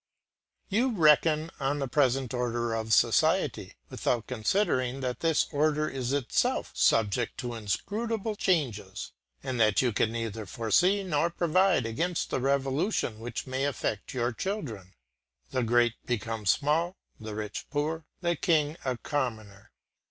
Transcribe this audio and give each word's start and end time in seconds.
You 0.67 0.89
reckon 0.93 1.51
on 1.59 1.77
the 1.77 1.87
present 1.87 2.33
order 2.33 2.73
of 2.73 2.91
society, 2.91 3.75
without 3.91 4.25
considering 4.25 5.01
that 5.01 5.19
this 5.19 5.45
order 5.51 5.87
is 5.87 6.11
itself 6.11 6.71
subject 6.73 7.37
to 7.37 7.53
inscrutable 7.53 8.35
changes, 8.35 9.11
and 9.43 9.59
that 9.59 9.83
you 9.83 9.93
can 9.93 10.11
neither 10.11 10.47
foresee 10.47 11.03
nor 11.03 11.29
provide 11.29 11.85
against 11.85 12.31
the 12.31 12.39
revolution 12.41 13.19
which 13.19 13.45
may 13.45 13.63
affect 13.63 14.15
your 14.15 14.31
children. 14.33 14.95
The 15.51 15.61
great 15.61 15.93
become 16.07 16.47
small, 16.47 16.95
the 17.19 17.35
rich 17.35 17.67
poor, 17.69 18.05
the 18.21 18.35
king 18.35 18.77
a 18.83 18.97
commoner. 18.97 19.69